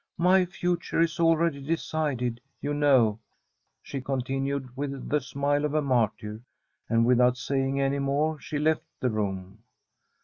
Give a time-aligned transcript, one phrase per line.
[0.15, 3.19] * My future is already decided, you know,'
[3.83, 6.41] she continued, with the smile of a martyr;
[6.89, 9.59] and without saying any more she left the room.